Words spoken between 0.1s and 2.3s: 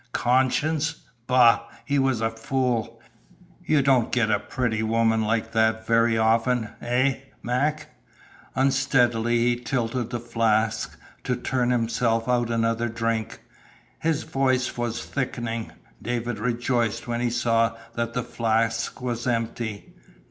Conscience? Bah! He was